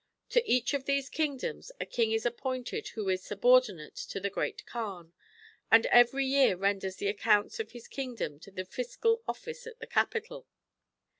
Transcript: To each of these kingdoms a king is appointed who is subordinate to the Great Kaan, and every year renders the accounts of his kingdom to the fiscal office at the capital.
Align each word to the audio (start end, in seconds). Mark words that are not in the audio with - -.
To 0.29 0.43
each 0.51 0.73
of 0.73 0.85
these 0.85 1.09
kingdoms 1.11 1.71
a 1.79 1.85
king 1.85 2.11
is 2.11 2.25
appointed 2.25 2.87
who 2.87 3.07
is 3.07 3.21
subordinate 3.23 3.95
to 3.97 4.19
the 4.19 4.31
Great 4.31 4.65
Kaan, 4.65 5.13
and 5.69 5.85
every 5.91 6.25
year 6.25 6.55
renders 6.55 6.95
the 6.95 7.05
accounts 7.07 7.59
of 7.59 7.73
his 7.73 7.87
kingdom 7.87 8.39
to 8.39 8.49
the 8.49 8.65
fiscal 8.65 9.21
office 9.27 9.67
at 9.67 9.77
the 9.79 9.85
capital. 9.85 10.47